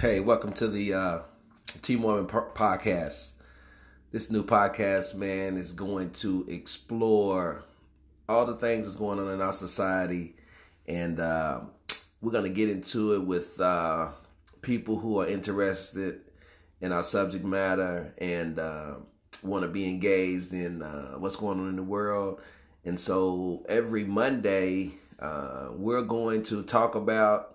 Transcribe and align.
Hey, 0.00 0.18
welcome 0.20 0.52
to 0.54 0.66
the 0.66 0.92
uh, 0.92 1.18
T 1.82 1.94
Mormon 1.96 2.26
podcast. 2.26 3.30
This 4.10 4.28
new 4.28 4.44
podcast, 4.44 5.14
man, 5.14 5.56
is 5.56 5.72
going 5.72 6.10
to 6.14 6.44
explore 6.48 7.64
all 8.28 8.44
the 8.44 8.56
things 8.56 8.86
that's 8.86 8.96
going 8.96 9.18
on 9.20 9.32
in 9.32 9.40
our 9.40 9.52
society, 9.52 10.34
and 10.88 11.20
uh, 11.20 11.60
we're 12.20 12.32
going 12.32 12.44
to 12.44 12.50
get 12.50 12.68
into 12.68 13.14
it 13.14 13.24
with 13.24 13.58
uh, 13.60 14.10
people 14.62 14.98
who 14.98 15.20
are 15.20 15.26
interested 15.26 16.20
in 16.80 16.90
our 16.92 17.04
subject 17.04 17.44
matter 17.44 18.12
and 18.18 18.58
uh, 18.58 18.96
want 19.42 19.62
to 19.62 19.68
be 19.68 19.88
engaged 19.88 20.52
in 20.52 20.82
uh, 20.82 21.12
what's 21.12 21.36
going 21.36 21.60
on 21.60 21.68
in 21.68 21.76
the 21.76 21.82
world. 21.82 22.42
And 22.84 22.98
so 22.98 23.64
every 23.68 24.04
Monday, 24.04 24.96
uh, 25.20 25.68
we're 25.70 26.02
going 26.02 26.42
to 26.44 26.62
talk 26.64 26.96
about 26.96 27.53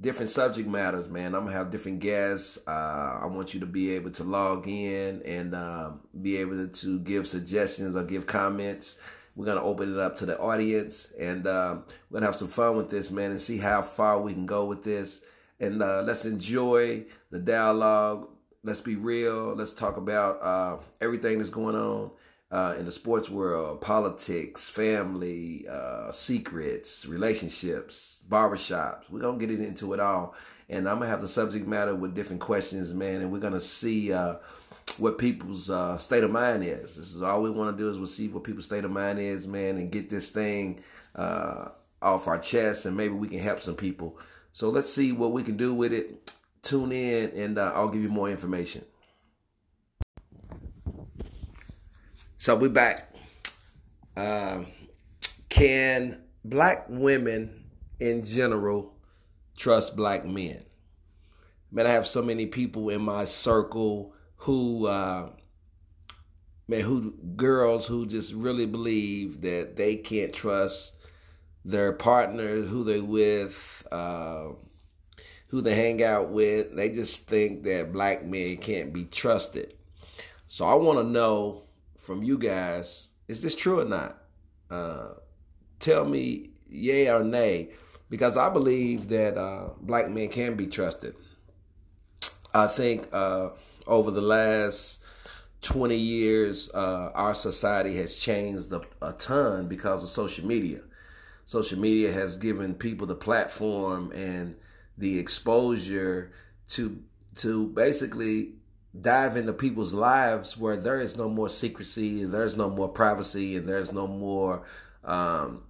different 0.00 0.30
subject 0.30 0.68
matters, 0.68 1.08
man. 1.08 1.34
I'm 1.34 1.44
gonna 1.44 1.56
have 1.56 1.70
different 1.70 2.00
guests. 2.00 2.58
Uh, 2.66 3.18
I 3.22 3.26
want 3.26 3.52
you 3.52 3.60
to 3.60 3.66
be 3.66 3.90
able 3.94 4.10
to 4.12 4.24
log 4.24 4.66
in 4.66 5.22
and 5.22 5.54
uh, 5.54 5.92
be 6.22 6.38
able 6.38 6.66
to 6.66 6.98
give 7.00 7.28
suggestions 7.28 7.94
or 7.94 8.04
give 8.04 8.26
comments. 8.26 8.98
We're 9.36 9.46
gonna 9.46 9.62
open 9.62 9.92
it 9.92 9.98
up 9.98 10.16
to 10.16 10.26
the 10.26 10.38
audience, 10.38 11.12
and 11.18 11.46
uh, 11.46 11.78
we're 12.08 12.16
gonna 12.16 12.26
have 12.26 12.36
some 12.36 12.48
fun 12.48 12.76
with 12.76 12.90
this, 12.90 13.10
man, 13.10 13.30
and 13.30 13.40
see 13.40 13.58
how 13.58 13.82
far 13.82 14.20
we 14.20 14.32
can 14.32 14.46
go 14.46 14.64
with 14.64 14.82
this. 14.82 15.22
And 15.60 15.82
uh, 15.82 16.02
let's 16.02 16.24
enjoy 16.24 17.04
the 17.30 17.38
dialogue. 17.38 18.28
Let's 18.62 18.80
be 18.80 18.96
real. 18.96 19.54
Let's 19.54 19.72
talk 19.72 19.96
about 19.96 20.42
uh, 20.42 20.78
everything 21.00 21.38
that's 21.38 21.50
going 21.50 21.76
on 21.76 22.10
uh, 22.50 22.74
in 22.78 22.84
the 22.84 22.90
sports 22.90 23.30
world, 23.30 23.80
politics, 23.80 24.68
family, 24.68 25.66
uh, 25.68 26.10
secrets, 26.10 27.06
relationships, 27.06 28.24
barbershops. 28.28 29.08
We're 29.08 29.20
going 29.20 29.38
to 29.38 29.46
get 29.46 29.60
into 29.60 29.92
it 29.94 30.00
all. 30.00 30.34
And 30.68 30.88
I'm 30.88 30.96
going 30.96 31.06
to 31.06 31.10
have 31.10 31.20
the 31.20 31.28
subject 31.28 31.66
matter 31.66 31.94
with 31.94 32.14
different 32.14 32.40
questions, 32.40 32.92
man. 32.92 33.20
And 33.20 33.30
we're 33.30 33.38
going 33.38 33.52
to 33.52 33.60
see 33.60 34.12
uh, 34.12 34.36
what 34.98 35.18
people's 35.18 35.70
uh, 35.70 35.96
state 35.98 36.24
of 36.24 36.30
mind 36.30 36.64
is. 36.64 36.96
This 36.96 37.14
is 37.14 37.22
all 37.22 37.42
we 37.42 37.50
want 37.50 37.76
to 37.76 37.82
do 37.82 37.88
is 37.88 37.98
we'll 37.98 38.06
see 38.06 38.28
what 38.28 38.44
people's 38.44 38.66
state 38.66 38.84
of 38.84 38.90
mind 38.90 39.18
is, 39.18 39.46
man, 39.46 39.76
and 39.76 39.90
get 39.90 40.10
this 40.10 40.28
thing 40.28 40.80
uh, 41.14 41.68
off 42.02 42.26
our 42.26 42.38
chest. 42.38 42.84
And 42.84 42.96
maybe 42.96 43.14
we 43.14 43.28
can 43.28 43.38
help 43.38 43.60
some 43.60 43.76
people. 43.76 44.18
So 44.52 44.70
let's 44.70 44.92
see 44.92 45.12
what 45.12 45.32
we 45.32 45.44
can 45.44 45.56
do 45.56 45.72
with 45.72 45.92
it. 45.92 46.32
Tune 46.62 46.92
in 46.92 47.30
and 47.30 47.58
uh, 47.58 47.72
I'll 47.74 47.88
give 47.88 48.02
you 48.02 48.08
more 48.08 48.28
information. 48.28 48.84
So 52.40 52.56
we 52.56 52.70
back. 52.70 53.14
Um, 54.16 54.68
can 55.50 56.22
black 56.42 56.86
women 56.88 57.66
in 58.00 58.24
general 58.24 58.94
trust 59.58 59.94
black 59.94 60.24
men? 60.24 60.64
Man, 61.70 61.86
I 61.86 61.90
have 61.90 62.06
so 62.06 62.22
many 62.22 62.46
people 62.46 62.88
in 62.88 63.02
my 63.02 63.26
circle 63.26 64.14
who, 64.36 64.86
uh, 64.86 65.28
man, 66.66 66.80
who 66.80 67.12
girls 67.36 67.86
who 67.86 68.06
just 68.06 68.32
really 68.32 68.64
believe 68.64 69.42
that 69.42 69.76
they 69.76 69.96
can't 69.96 70.32
trust 70.32 70.96
their 71.66 71.92
partners, 71.92 72.70
who 72.70 72.84
they 72.84 73.02
with, 73.02 73.86
uh, 73.92 74.46
who 75.48 75.60
they 75.60 75.74
hang 75.74 76.02
out 76.02 76.30
with. 76.30 76.74
They 76.74 76.88
just 76.88 77.26
think 77.26 77.64
that 77.64 77.92
black 77.92 78.24
men 78.24 78.56
can't 78.56 78.94
be 78.94 79.04
trusted. 79.04 79.74
So 80.48 80.64
I 80.64 80.72
want 80.72 81.00
to 81.00 81.04
know 81.04 81.64
from 82.10 82.24
you 82.24 82.36
guys. 82.36 83.10
Is 83.28 83.40
this 83.40 83.54
true 83.54 83.78
or 83.78 83.84
not? 83.84 84.18
Uh, 84.68 85.12
tell 85.78 86.04
me 86.04 86.50
yay 86.68 87.08
or 87.08 87.22
nay, 87.22 87.70
because 88.08 88.36
I 88.36 88.48
believe 88.48 89.06
that 89.10 89.38
uh, 89.38 89.68
black 89.80 90.10
men 90.10 90.28
can 90.28 90.56
be 90.56 90.66
trusted. 90.66 91.14
I 92.52 92.66
think 92.66 93.06
uh, 93.12 93.50
over 93.86 94.10
the 94.10 94.22
last 94.22 95.04
20 95.62 95.94
years, 95.94 96.68
uh, 96.74 97.12
our 97.14 97.32
society 97.32 97.94
has 97.98 98.18
changed 98.18 98.72
a, 98.72 98.82
a 99.00 99.12
ton 99.12 99.68
because 99.68 100.02
of 100.02 100.08
social 100.08 100.44
media. 100.44 100.80
Social 101.44 101.78
media 101.78 102.10
has 102.10 102.36
given 102.36 102.74
people 102.74 103.06
the 103.06 103.14
platform 103.14 104.10
and 104.10 104.56
the 104.98 105.16
exposure 105.16 106.32
to 106.70 107.00
to 107.36 107.68
basically 107.68 108.54
dive 108.98 109.36
into 109.36 109.52
people's 109.52 109.92
lives 109.92 110.56
where 110.56 110.76
there 110.76 111.00
is 111.00 111.16
no 111.16 111.28
more 111.28 111.48
secrecy 111.48 112.24
there's 112.24 112.56
no 112.56 112.68
more 112.68 112.88
privacy 112.88 113.56
and 113.56 113.68
there's 113.68 113.92
no 113.92 114.06
more 114.06 114.64
um, 115.04 115.62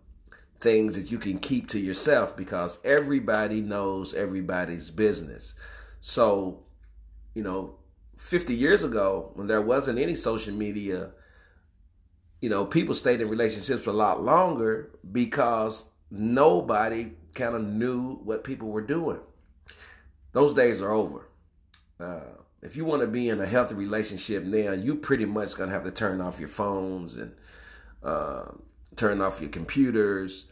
things 0.61 0.95
that 0.95 1.11
you 1.11 1.19
can 1.19 1.39
keep 1.39 1.69
to 1.69 1.79
yourself 1.79 2.37
because 2.37 2.79
everybody 2.85 3.61
knows 3.61 4.15
everybody's 4.15 4.91
business. 4.91 5.55
So, 6.01 6.63
you 7.35 7.43
know, 7.43 7.77
50 8.19 8.55
years 8.55 8.85
ago, 8.85 9.31
when 9.35 9.47
there 9.47 9.63
wasn't 9.63 9.99
any 9.99 10.15
social 10.15 10.55
media, 10.55 11.13
you 12.41 12.51
know, 12.51 12.67
people 12.67 12.95
stayed 12.95 13.21
in 13.21 13.29
relationships 13.29 13.87
a 13.87 13.93
lot 13.93 14.23
longer 14.23 14.91
because 15.13 15.87
nobody 16.11 17.13
kind 17.35 17.55
of 17.55 17.63
knew 17.65 18.17
what 18.17 18.45
people 18.45 18.69
were 18.69 18.83
doing. 18.83 19.21
Those 20.33 20.55
days 20.55 20.81
are 20.81 20.93
over. 20.93 21.29
Uh, 21.99 22.21
if 22.63 22.77
you 22.77 22.85
want 22.85 23.03
to 23.03 23.09
be 23.09 23.29
in 23.29 23.41
a 23.41 23.47
healthy 23.47 23.75
relationship 23.75 24.45
now, 24.45 24.73
you 24.73 24.95
pretty 24.95 25.25
much 25.25 25.57
gonna 25.57 25.73
have 25.73 25.85
to 25.85 25.91
turn 25.91 26.21
off 26.21 26.39
your 26.39 26.49
phones 26.49 27.17
and 27.17 27.33
uh, 28.03 28.47
turn 28.97 29.21
off 29.21 29.41
your 29.41 29.51
computers 29.51 30.47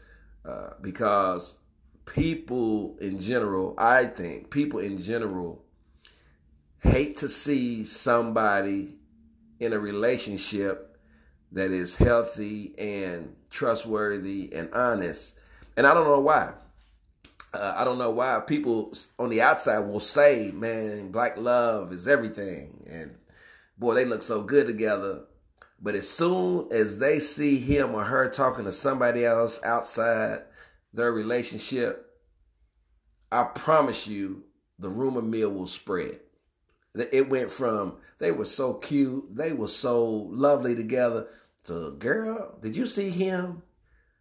uh, 0.44 0.70
because 0.80 1.58
people 2.06 2.96
in 3.00 3.18
general, 3.18 3.74
I 3.76 4.06
think 4.06 4.50
people 4.50 4.78
in 4.80 4.98
general 4.98 5.64
hate 6.82 7.18
to 7.18 7.28
see 7.28 7.84
somebody 7.84 8.94
in 9.60 9.72
a 9.72 9.78
relationship 9.78 10.98
that 11.52 11.70
is 11.70 11.96
healthy 11.96 12.74
and 12.78 13.34
trustworthy 13.50 14.50
and 14.54 14.72
honest. 14.72 15.38
And 15.76 15.86
I 15.86 15.94
don't 15.94 16.04
know 16.04 16.20
why 16.20 16.52
uh, 17.54 17.74
I 17.76 17.84
don't 17.84 17.98
know 17.98 18.10
why 18.10 18.40
people 18.46 18.92
on 19.18 19.30
the 19.30 19.40
outside 19.40 19.80
will 19.80 20.00
say, 20.00 20.50
man, 20.52 21.10
black 21.10 21.36
love 21.36 21.92
is 21.92 22.06
everything. 22.06 22.84
And 22.90 23.16
boy, 23.78 23.94
they 23.94 24.04
look 24.04 24.22
so 24.22 24.42
good 24.42 24.66
together. 24.66 25.24
But 25.80 25.94
as 25.94 26.08
soon 26.08 26.68
as 26.72 26.98
they 26.98 27.20
see 27.20 27.58
him 27.58 27.94
or 27.94 28.04
her 28.04 28.28
talking 28.28 28.64
to 28.64 28.72
somebody 28.72 29.24
else 29.24 29.60
outside 29.62 30.42
their 30.92 31.12
relationship, 31.12 32.04
I 33.30 33.44
promise 33.44 34.06
you 34.06 34.44
the 34.78 34.88
rumor 34.88 35.22
mill 35.22 35.50
will 35.50 35.66
spread. 35.66 36.20
It 36.94 37.28
went 37.28 37.50
from 37.50 37.98
they 38.18 38.32
were 38.32 38.44
so 38.44 38.74
cute, 38.74 39.36
they 39.36 39.52
were 39.52 39.68
so 39.68 40.04
lovely 40.30 40.74
together 40.74 41.28
to 41.64 41.92
girl, 41.98 42.56
did 42.60 42.74
you 42.74 42.86
see 42.86 43.10
him? 43.10 43.62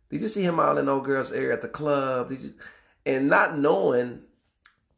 Did 0.09 0.21
you 0.21 0.27
see 0.27 0.43
him 0.43 0.59
all 0.59 0.77
in 0.77 0.87
old 0.87 1.05
girl's 1.05 1.33
ear 1.33 1.51
at 1.51 1.61
the 1.61 1.67
club? 1.67 2.29
Did 2.29 2.39
you 2.41 2.53
and 3.07 3.27
not 3.27 3.57
knowing 3.57 4.21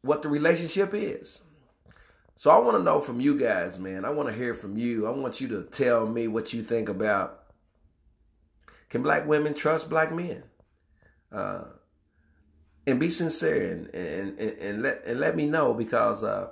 what 0.02 0.20
the 0.20 0.28
relationship 0.28 0.92
is. 0.92 1.42
So 2.36 2.50
I 2.50 2.58
want 2.58 2.76
to 2.76 2.82
know 2.82 3.00
from 3.00 3.20
you 3.20 3.38
guys, 3.38 3.78
man. 3.78 4.04
I 4.04 4.10
want 4.10 4.28
to 4.28 4.34
hear 4.34 4.52
from 4.52 4.76
you. 4.76 5.06
I 5.06 5.10
want 5.10 5.40
you 5.40 5.48
to 5.48 5.62
tell 5.62 6.06
me 6.06 6.26
what 6.26 6.52
you 6.52 6.62
think 6.62 6.88
about 6.88 7.40
can 8.88 9.02
black 9.02 9.26
women 9.26 9.54
trust 9.54 9.88
black 9.88 10.12
men? 10.12 10.42
Uh, 11.30 11.64
and 12.88 12.98
be 12.98 13.08
sincere 13.08 13.70
and, 13.70 13.94
and, 13.94 14.38
and, 14.40 14.58
and, 14.58 14.82
let 14.82 15.04
and 15.06 15.20
let 15.20 15.36
me 15.36 15.46
know 15.46 15.72
because 15.72 16.24
uh, 16.24 16.48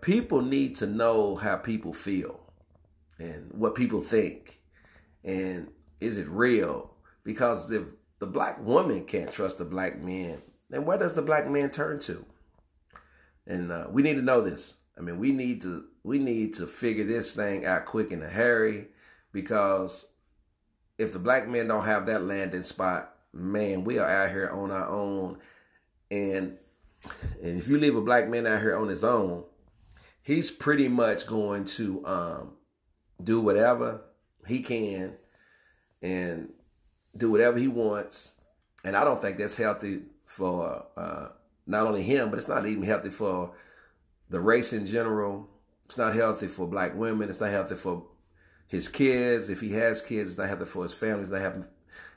people 0.00 0.42
need 0.42 0.74
to 0.76 0.86
know 0.86 1.36
how 1.36 1.56
people 1.56 1.92
feel 1.92 2.40
and 3.20 3.48
what 3.52 3.76
people 3.76 4.00
think 4.00 4.60
and 5.22 5.68
is 6.00 6.18
it 6.18 6.26
real? 6.28 6.94
Because 7.22 7.70
if 7.70 7.92
the 8.18 8.26
black 8.26 8.60
woman 8.64 9.04
can't 9.04 9.30
trust 9.30 9.58
the 9.58 9.64
black 9.64 10.00
man, 10.00 10.42
then 10.70 10.84
where 10.84 10.98
does 10.98 11.14
the 11.14 11.22
black 11.22 11.48
man 11.48 11.70
turn 11.70 11.98
to? 12.00 12.24
And 13.46 13.70
uh, 13.70 13.86
we 13.90 14.02
need 14.02 14.16
to 14.16 14.22
know 14.22 14.40
this. 14.40 14.74
I 14.98 15.02
mean, 15.02 15.18
we 15.18 15.30
need 15.30 15.62
to 15.62 15.84
we 16.02 16.18
need 16.18 16.54
to 16.54 16.66
figure 16.66 17.04
this 17.04 17.32
thing 17.32 17.66
out 17.66 17.84
quick 17.84 18.12
in 18.12 18.22
a 18.22 18.28
hurry 18.28 18.88
because 19.32 20.06
if 20.98 21.12
the 21.12 21.18
black 21.18 21.48
men 21.48 21.68
don't 21.68 21.84
have 21.84 22.06
that 22.06 22.22
landing 22.22 22.62
spot, 22.62 23.14
man, 23.32 23.84
we 23.84 23.98
are 23.98 24.08
out 24.08 24.30
here 24.30 24.48
on 24.50 24.70
our 24.70 24.86
own. 24.86 25.38
And, 26.10 26.56
and 27.42 27.58
if 27.58 27.68
you 27.68 27.78
leave 27.78 27.96
a 27.96 28.00
black 28.00 28.28
man 28.28 28.46
out 28.46 28.62
here 28.62 28.76
on 28.76 28.88
his 28.88 29.04
own, 29.04 29.44
he's 30.22 30.50
pretty 30.50 30.88
much 30.88 31.26
going 31.26 31.64
to 31.64 32.06
um, 32.06 32.52
do 33.22 33.40
whatever 33.40 34.02
he 34.46 34.60
can 34.60 35.16
and 36.02 36.52
do 37.16 37.30
whatever 37.30 37.58
he 37.58 37.68
wants. 37.68 38.34
And 38.84 38.96
I 38.96 39.04
don't 39.04 39.20
think 39.20 39.36
that's 39.36 39.56
healthy 39.56 40.02
for 40.26 40.84
uh, 40.96 41.28
not 41.66 41.86
only 41.86 42.02
him, 42.02 42.30
but 42.30 42.38
it's 42.38 42.48
not 42.48 42.66
even 42.66 42.82
healthy 42.82 43.10
for 43.10 43.52
the 44.28 44.40
race 44.40 44.72
in 44.72 44.84
general. 44.84 45.48
It's 45.86 45.96
not 45.96 46.14
healthy 46.14 46.48
for 46.48 46.66
black 46.66 46.94
women. 46.94 47.28
It's 47.28 47.40
not 47.40 47.50
healthy 47.50 47.76
for 47.76 48.04
his 48.68 48.88
kids. 48.88 49.48
If 49.48 49.60
he 49.60 49.70
has 49.70 50.02
kids, 50.02 50.30
it's 50.30 50.38
not 50.38 50.48
healthy 50.48 50.66
for 50.66 50.82
his 50.82 50.94
family. 50.94 51.22
It's 51.22 51.30
not 51.30 51.66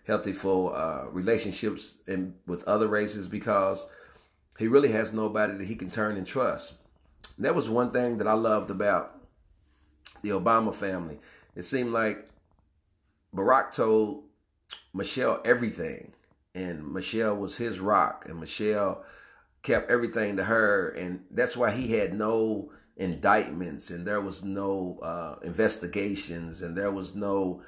healthy 0.05 0.33
for 0.33 0.75
uh, 0.75 1.07
relationships 1.11 1.97
and 2.07 2.33
with 2.47 2.63
other 2.63 2.87
races 2.87 3.27
because 3.27 3.85
he 4.57 4.67
really 4.67 4.91
has 4.91 5.13
nobody 5.13 5.53
that 5.53 5.67
he 5.67 5.75
can 5.75 5.89
turn 5.89 6.17
and 6.17 6.25
trust. 6.25 6.73
And 7.37 7.45
that 7.45 7.55
was 7.55 7.69
one 7.69 7.91
thing 7.91 8.17
that 8.17 8.27
I 8.27 8.33
loved 8.33 8.71
about 8.71 9.21
the 10.21 10.29
Obama 10.29 10.73
family. 10.73 11.19
It 11.55 11.63
seemed 11.63 11.93
like 11.93 12.27
Barack 13.35 13.71
told 13.71 14.23
Michelle 14.93 15.41
everything, 15.45 16.13
and 16.55 16.91
Michelle 16.91 17.35
was 17.35 17.57
his 17.57 17.79
rock, 17.79 18.25
and 18.27 18.39
Michelle 18.39 19.03
kept 19.61 19.89
everything 19.89 20.37
to 20.37 20.43
her, 20.43 20.89
and 20.91 21.23
that's 21.31 21.57
why 21.57 21.71
he 21.71 21.93
had 21.93 22.13
no 22.13 22.71
indictments, 22.97 23.89
and 23.89 24.05
there 24.05 24.21
was 24.21 24.43
no 24.43 24.99
uh, 25.01 25.35
investigations, 25.43 26.61
and 26.61 26.75
there 26.75 26.91
was 26.91 27.15
no 27.15 27.61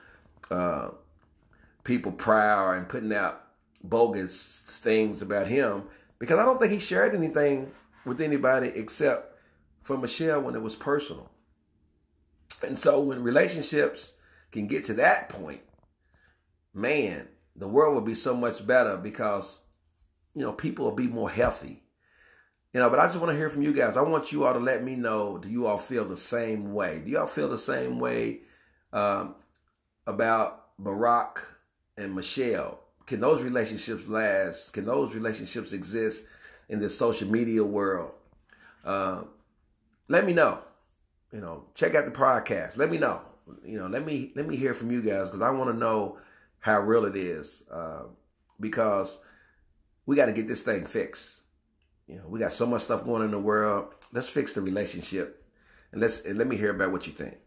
uh, 0.49 0.89
people 1.83 2.11
proud 2.11 2.77
and 2.77 2.89
putting 2.89 3.13
out 3.13 3.47
bogus 3.83 4.61
things 4.65 5.21
about 5.21 5.47
him 5.47 5.83
because 6.19 6.37
I 6.37 6.45
don't 6.45 6.59
think 6.59 6.71
he 6.71 6.79
shared 6.79 7.15
anything 7.15 7.71
with 8.05 8.21
anybody 8.21 8.67
except 8.75 9.39
for 9.81 9.97
Michelle 9.97 10.41
when 10.41 10.55
it 10.55 10.61
was 10.61 10.75
personal. 10.75 11.31
And 12.65 12.77
so 12.77 12.99
when 12.99 13.23
relationships 13.23 14.13
can 14.51 14.67
get 14.67 14.83
to 14.85 14.93
that 14.95 15.29
point, 15.29 15.61
man, 16.73 17.27
the 17.55 17.67
world 17.67 17.93
will 17.93 18.01
be 18.01 18.15
so 18.15 18.35
much 18.35 18.65
better 18.65 18.97
because 18.97 19.59
you 20.33 20.41
know 20.41 20.53
people 20.53 20.85
will 20.85 20.95
be 20.95 21.07
more 21.07 21.29
healthy. 21.29 21.83
You 22.73 22.79
know, 22.79 22.89
but 22.89 22.99
I 22.99 23.05
just 23.05 23.19
want 23.19 23.31
to 23.31 23.37
hear 23.37 23.49
from 23.49 23.63
you 23.63 23.73
guys. 23.73 23.97
I 23.97 24.01
want 24.01 24.31
you 24.31 24.45
all 24.45 24.53
to 24.53 24.59
let 24.59 24.83
me 24.83 24.95
know. 24.95 25.37
Do 25.37 25.49
you 25.49 25.67
all 25.67 25.77
feel 25.77 26.05
the 26.05 26.15
same 26.15 26.73
way? 26.73 27.01
Do 27.03 27.11
y'all 27.11 27.27
feel 27.27 27.49
the 27.49 27.57
same 27.57 27.99
way 27.99 28.41
um, 28.93 29.35
about 30.07 30.77
Barack 30.81 31.39
and 31.97 32.15
Michelle? 32.15 32.79
Can 33.07 33.19
those 33.19 33.41
relationships 33.41 34.07
last? 34.07 34.71
Can 34.71 34.85
those 34.85 35.13
relationships 35.13 35.73
exist 35.73 36.23
in 36.69 36.79
this 36.79 36.97
social 36.97 37.29
media 37.29 37.61
world? 37.61 38.13
Uh, 38.85 39.23
let 40.07 40.25
me 40.25 40.31
know. 40.31 40.61
You 41.33 41.41
know, 41.41 41.65
check 41.75 41.95
out 41.95 42.05
the 42.05 42.11
podcast. 42.11 42.77
Let 42.77 42.89
me 42.89 42.97
know. 42.97 43.21
You 43.65 43.79
know, 43.79 43.87
let 43.87 44.05
me 44.05 44.31
let 44.35 44.47
me 44.47 44.55
hear 44.55 44.73
from 44.73 44.91
you 44.91 45.01
guys 45.01 45.29
because 45.29 45.41
I 45.41 45.51
want 45.51 45.71
to 45.71 45.77
know 45.77 46.17
how 46.61 46.79
real 46.79 47.05
it 47.05 47.15
is. 47.15 47.63
Uh, 47.69 48.03
because 48.59 49.17
we 50.05 50.15
got 50.15 50.27
to 50.27 50.31
get 50.31 50.47
this 50.47 50.61
thing 50.61 50.85
fixed. 50.85 51.41
You 52.07 52.17
know, 52.17 52.23
we 52.27 52.39
got 52.39 52.53
so 52.53 52.65
much 52.65 52.83
stuff 52.83 53.03
going 53.03 53.21
on 53.21 53.25
in 53.25 53.31
the 53.31 53.39
world. 53.39 53.93
Let's 54.13 54.29
fix 54.29 54.53
the 54.53 54.61
relationship, 54.61 55.43
and 55.91 56.01
let's 56.01 56.21
and 56.21 56.37
let 56.37 56.47
me 56.47 56.55
hear 56.55 56.71
about 56.71 56.91
what 56.91 57.07
you 57.07 57.13
think. 57.13 57.37